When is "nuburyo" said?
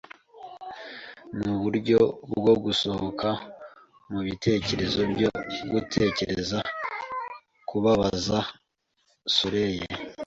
1.37-1.99